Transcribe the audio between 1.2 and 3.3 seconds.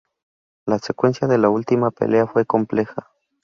de la última pelea fue compleja.